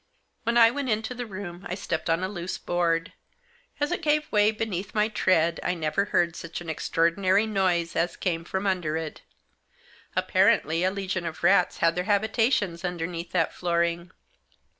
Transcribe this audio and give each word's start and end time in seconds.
When 0.45 0.57
I 0.57 0.71
went 0.71 0.89
into 0.89 1.13
the 1.13 1.27
room 1.27 1.63
I 1.69 1.75
stepped 1.75 2.09
on 2.09 2.23
a 2.23 2.27
loose 2.27 2.57
board. 2.57 3.13
As 3.79 3.91
it 3.91 4.01
gave 4.01 4.31
way 4.31 4.49
beneath 4.49 4.95
my 4.95 5.09
tread 5.09 5.59
I 5.61 5.75
never 5.75 6.05
heard 6.05 6.35
such 6.35 6.59
an 6.59 6.71
extraordinary 6.71 7.45
noise 7.45 7.95
as 7.95 8.17
came 8.17 8.43
from 8.43 8.65
under 8.65 8.97
it. 8.97 9.21
Apparently 10.15 10.83
a 10.83 10.89
legion 10.89 11.27
of 11.27 11.43
rats 11.43 11.77
had 11.85 11.93
their 11.93 12.05
habitations 12.05 12.83
underneath 12.83 13.31
that 13.33 13.53
flooring. 13.53 14.09